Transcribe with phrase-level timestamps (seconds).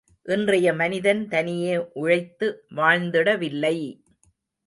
[0.25, 2.47] இன்றைய மனிதன் தனியே உழைத்து
[2.75, 3.75] வாழ்ந்திடவில்லை!